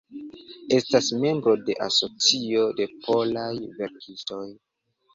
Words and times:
Estas 0.77 1.09
membro 1.25 1.53
de 1.69 1.77
Asocio 1.89 2.65
de 2.83 2.91
Polaj 3.07 3.55
Verkistoj. 3.79 4.45